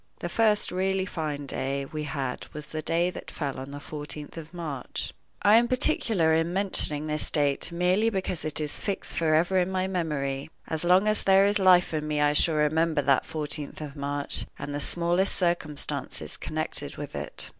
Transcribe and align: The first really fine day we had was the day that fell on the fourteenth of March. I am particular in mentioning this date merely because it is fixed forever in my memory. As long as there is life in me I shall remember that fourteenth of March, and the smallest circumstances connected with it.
The 0.17 0.29
first 0.29 0.71
really 0.71 1.05
fine 1.05 1.45
day 1.45 1.85
we 1.85 2.05
had 2.05 2.47
was 2.53 2.65
the 2.65 2.81
day 2.81 3.11
that 3.11 3.29
fell 3.29 3.59
on 3.59 3.69
the 3.69 3.79
fourteenth 3.79 4.35
of 4.35 4.51
March. 4.51 5.13
I 5.43 5.57
am 5.57 5.67
particular 5.67 6.33
in 6.33 6.51
mentioning 6.51 7.05
this 7.05 7.29
date 7.29 7.71
merely 7.71 8.09
because 8.09 8.43
it 8.43 8.59
is 8.59 8.79
fixed 8.79 9.15
forever 9.15 9.59
in 9.59 9.69
my 9.69 9.85
memory. 9.85 10.49
As 10.67 10.83
long 10.83 11.05
as 11.07 11.21
there 11.21 11.45
is 11.45 11.59
life 11.59 11.93
in 11.93 12.07
me 12.07 12.19
I 12.19 12.33
shall 12.33 12.55
remember 12.55 13.03
that 13.03 13.27
fourteenth 13.27 13.79
of 13.79 13.95
March, 13.95 14.47
and 14.57 14.73
the 14.73 14.81
smallest 14.81 15.35
circumstances 15.35 16.35
connected 16.35 16.95
with 16.97 17.15
it. 17.15 17.49